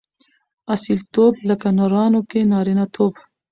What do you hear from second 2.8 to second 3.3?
توب.